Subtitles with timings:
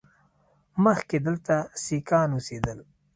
[0.83, 1.55] مخکې دلته
[1.85, 2.79] سیکان اوسېدل